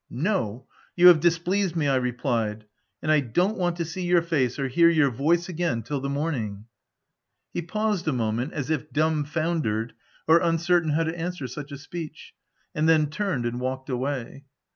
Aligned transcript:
No; 0.09 0.65
you 0.95 1.09
have 1.09 1.19
displeased 1.19 1.75
me/' 1.75 1.87
I 1.87 1.95
replied," 1.97 2.65
and 3.03 3.11
I 3.11 3.19
don't 3.19 3.55
want 3.55 3.75
to 3.75 3.85
see 3.85 4.01
your 4.01 4.23
face 4.23 4.57
or 4.57 4.67
hear 4.67 4.89
your 4.89 5.11
voice 5.11 5.47
again 5.47 5.83
till 5.83 5.99
the 5.99 6.09
morning." 6.09 6.65
He 7.53 7.61
paused 7.61 8.07
a 8.07 8.11
moment, 8.11 8.51
as 8.53 8.71
if 8.71 8.91
dumbfoundered 8.91 9.93
or 10.27 10.39
uncertain 10.39 10.89
how 10.93 11.03
to 11.03 11.15
answer 11.15 11.45
such 11.47 11.71
a 11.71 11.77
speech, 11.77 12.33
and 12.73 12.89
then 12.89 13.11
turned 13.11 13.45
and 13.45 13.61
walked 13.61 13.89
away. 13.91 14.45